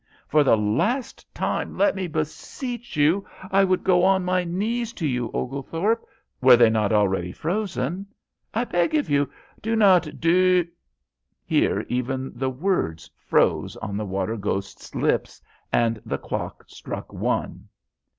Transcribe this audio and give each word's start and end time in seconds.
"For 0.27 0.43
the 0.43 0.57
last 0.57 1.31
time 1.31 1.77
let 1.77 1.95
me 1.95 2.07
beseech 2.07 2.97
you. 2.97 3.23
I 3.51 3.63
would 3.63 3.83
go 3.83 4.03
on 4.03 4.25
my 4.25 4.43
knees 4.43 4.93
to 4.93 5.05
you, 5.07 5.29
Oglethorpe, 5.31 6.07
were 6.41 6.57
they 6.57 6.71
not 6.71 6.91
already 6.91 7.31
frozen. 7.31 8.07
I 8.51 8.63
beg 8.63 8.95
of 8.95 9.11
you 9.11 9.29
do 9.61 9.75
not 9.75 10.19
doo" 10.19 10.67
Here 11.45 11.85
even 11.87 12.31
the 12.33 12.49
words 12.49 13.11
froze 13.15 13.75
on 13.77 13.95
the 13.95 14.03
water 14.05 14.37
ghost's 14.37 14.95
lips 14.95 15.39
and 15.71 16.01
the 16.03 16.17
clock 16.17 16.63
struck 16.65 17.13
one. 17.13 17.67